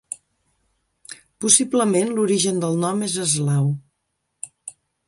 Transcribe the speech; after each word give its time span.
Possiblement, 1.45 2.15
l'origen 2.17 2.59
del 2.65 2.81
nom 2.87 3.05
és 3.11 3.21
eslau. 3.29 3.71